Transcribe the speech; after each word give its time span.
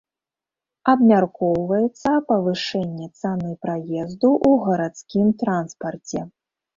Абмяркоўваецца 0.91 2.11
павышэнне 2.31 3.07
цаны 3.19 3.51
праезду 3.65 4.29
ў 4.31 4.51
гарадскім 4.65 5.27
транспарце. 5.43 6.25